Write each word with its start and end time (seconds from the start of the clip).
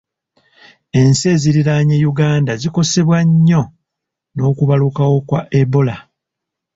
Ensi 0.99 1.25
eziriraanye 1.35 1.95
Uganda 2.11 2.51
zikosebwa 2.61 3.19
nnyo 3.27 3.61
n'okubalukawo 4.35 5.17
kwa 5.27 5.41
Ebola. 5.61 5.95